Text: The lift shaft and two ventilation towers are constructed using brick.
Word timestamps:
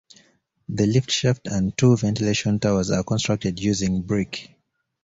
The 0.67 0.87
lift 0.87 1.11
shaft 1.11 1.45
and 1.45 1.77
two 1.77 1.95
ventilation 1.95 2.57
towers 2.59 2.89
are 2.89 3.03
constructed 3.03 3.59
using 3.59 4.01
brick. 4.01 4.57